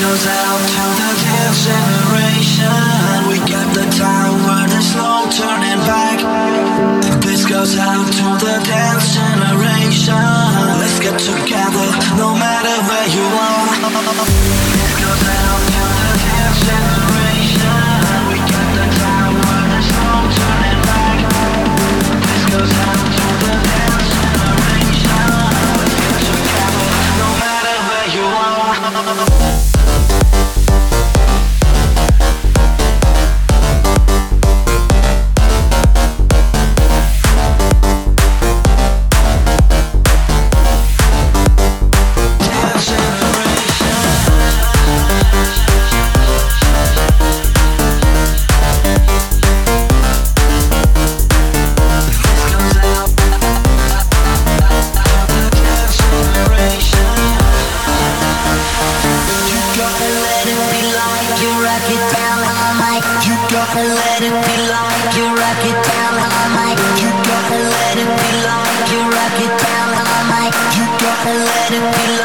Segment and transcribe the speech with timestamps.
[0.00, 2.70] goes out to the dance generation.
[3.26, 6.18] We got the time where there's no turning back.
[7.20, 10.14] This goes out to the dance generation.
[10.78, 12.57] Let's get together, no matter
[61.88, 66.78] You gotta let it be like you rock it down all night.
[67.00, 68.30] You gotta let it be
[68.92, 69.78] you rock it down.
[70.76, 72.17] You gotta let it be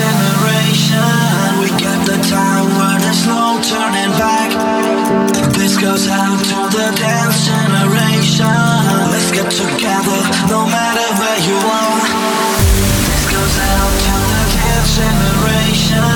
[0.00, 1.60] generation.
[1.60, 4.50] We got the time where there's no turning back.
[5.52, 8.48] This goes out to the dance generation.
[9.12, 12.00] Let's get together, no matter where you are.
[13.12, 16.10] This goes out to the dance generation.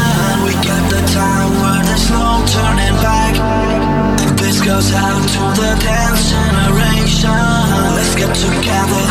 [0.48, 3.34] We got the time where there's no turning back.
[4.40, 7.36] This goes out to the dance generation.
[7.96, 9.04] Let's get together,